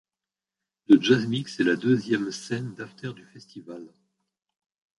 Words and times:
Le 0.87 0.99
JazzMix 0.99 1.59
est 1.59 1.63
la 1.63 1.75
deuxième 1.75 2.31
scène 2.31 2.73
d'after 2.73 3.13
du 3.13 3.23
festival. 3.23 3.87